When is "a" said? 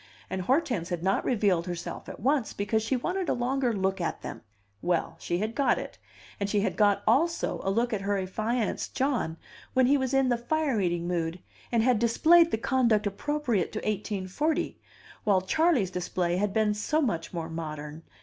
3.29-3.35, 7.63-7.69